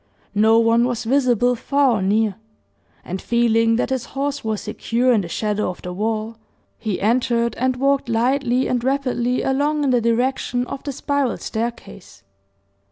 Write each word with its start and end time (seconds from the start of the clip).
No 0.33 0.57
one 0.57 0.85
was 0.85 1.03
visible 1.03 1.53
far 1.55 1.97
or 1.97 2.01
near; 2.01 2.33
and 3.05 3.21
feeling 3.21 3.75
that 3.75 3.91
his 3.91 4.05
horse 4.17 4.43
was 4.43 4.59
secure 4.61 5.13
in 5.13 5.21
the 5.21 5.27
shadow 5.29 5.69
of 5.69 5.83
the 5.83 5.93
wall, 5.93 6.37
he 6.79 6.99
entered, 6.99 7.53
and 7.59 7.75
walked 7.75 8.09
lightly 8.09 8.65
and 8.67 8.83
rapidly 8.83 9.43
along 9.43 9.83
in 9.83 9.91
the 9.91 10.01
direction 10.01 10.65
of 10.65 10.81
the 10.81 10.91
spiral 10.91 11.37
staircase. 11.37 12.23